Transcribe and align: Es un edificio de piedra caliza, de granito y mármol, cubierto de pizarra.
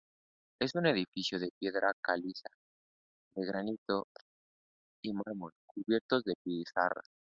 Es 0.59 0.73
un 0.73 0.87
edificio 0.87 1.37
de 1.39 1.51
piedra 1.59 1.93
caliza, 2.01 2.49
de 3.35 3.45
granito 3.45 4.07
y 5.03 5.13
mármol, 5.13 5.53
cubierto 5.67 6.21
de 6.23 6.33
pizarra. 6.43 7.03